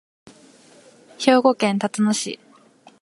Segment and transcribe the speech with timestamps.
[1.19, 2.39] 兵庫県たつの市